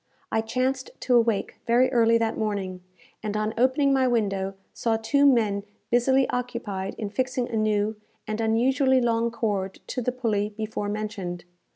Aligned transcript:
I 0.31 0.41
chanced 0.41 0.89
to 1.01 1.15
awake 1.15 1.57
very 1.67 1.91
early 1.91 2.17
that 2.17 2.35
morning, 2.35 2.81
and 3.21 3.37
on 3.37 3.53
opening 3.55 3.93
my 3.93 4.07
window 4.07 4.55
saw 4.73 4.97
two 4.97 5.27
men 5.27 5.61
busily 5.91 6.27
occupied 6.31 6.95
in 6.97 7.11
fixing 7.11 7.47
a 7.49 7.55
new 7.55 7.97
and 8.25 8.41
unusually 8.41 8.99
long 8.99 9.29
cord 9.29 9.79
to 9.85 10.01
the 10.01 10.11
pulley 10.11 10.55
before 10.57 10.89
mentioned. 10.89 11.45